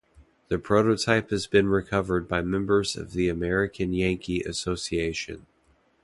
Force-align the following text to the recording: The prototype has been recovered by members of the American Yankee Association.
The 0.47 0.57
prototype 0.57 1.29
has 1.29 1.45
been 1.45 1.67
recovered 1.67 2.27
by 2.27 2.41
members 2.41 2.95
of 2.95 3.13
the 3.13 3.29
American 3.29 3.93
Yankee 3.93 4.41
Association. 4.41 5.45